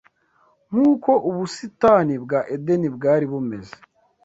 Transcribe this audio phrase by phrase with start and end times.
[0.69, 3.75] nk’uko ubusitani bwa Edeni bwari bumeze